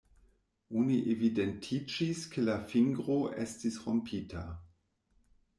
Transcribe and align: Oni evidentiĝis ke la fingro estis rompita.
Oni 0.83 0.95
evidentiĝis 1.15 2.23
ke 2.33 2.45
la 2.47 2.57
fingro 2.73 3.21
estis 3.45 3.81
rompita. 3.85 4.45